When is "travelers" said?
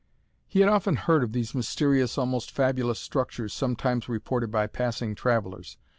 5.13-5.77